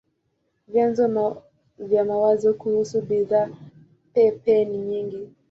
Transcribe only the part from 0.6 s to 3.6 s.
Vyanzo vya mawazo kuhusu bidhaa